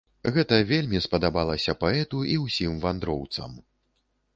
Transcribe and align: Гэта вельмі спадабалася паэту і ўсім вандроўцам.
Гэта 0.37 0.55
вельмі 0.71 1.01
спадабалася 1.07 1.77
паэту 1.85 2.25
і 2.33 2.41
ўсім 2.49 2.73
вандроўцам. 2.87 3.51